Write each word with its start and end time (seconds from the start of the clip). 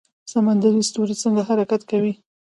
سمندري 0.33 0.81
ستوری 0.89 1.15
څنګه 1.23 1.41
حرکت 1.49 1.81
کوي؟ 1.91 2.13